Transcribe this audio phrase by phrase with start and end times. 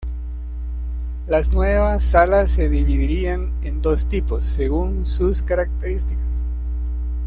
[1.27, 6.43] Las nuevas salas se dividirían en dos tipos, según sus características.